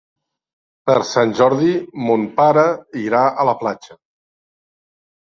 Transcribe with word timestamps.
Per 0.89 0.95
Sant 1.09 1.33
Jordi 1.39 1.73
mon 2.05 2.23
pare 2.39 2.63
irà 3.03 3.21
a 3.45 3.47
la 3.51 3.55
platja. 3.61 3.95